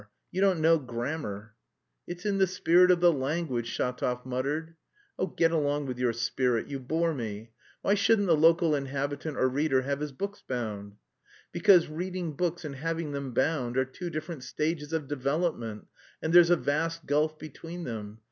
You 0.31 0.41
don't 0.41 0.61
know 0.61 0.79
grammar!" 0.79 1.53
"It's 2.07 2.25
in 2.25 2.39
the 2.39 2.47
spirit 2.47 2.89
of 2.89 3.01
the 3.01 3.13
language," 3.13 3.69
Shatov 3.69 4.25
muttered. 4.25 4.73
"Oh, 5.19 5.27
get 5.27 5.51
along 5.51 5.85
with 5.85 5.99
your 5.99 6.11
spirit, 6.11 6.65
you 6.65 6.79
bore 6.79 7.13
me. 7.13 7.51
Why 7.83 7.93
shouldn't 7.93 8.25
the 8.27 8.35
local 8.35 8.73
inhabitant 8.73 9.37
or 9.37 9.47
reader 9.47 9.83
have 9.83 9.99
his 9.99 10.11
books 10.11 10.41
bound?" 10.41 10.95
"Because 11.51 11.87
reading 11.87 12.33
books 12.35 12.65
and 12.65 12.77
having 12.77 13.11
them 13.11 13.31
bound 13.35 13.77
are 13.77 13.85
two 13.85 14.09
different 14.09 14.43
stages 14.43 14.91
of 14.91 15.07
development, 15.07 15.85
and 16.19 16.33
there's 16.33 16.49
a 16.49 16.55
vast 16.55 17.05
gulf 17.05 17.37
between 17.37 17.83
them. 17.83 18.17